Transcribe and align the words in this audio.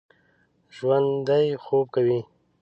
ژوندي 0.75 1.47
خوب 1.63 1.85
کوي 1.95 2.19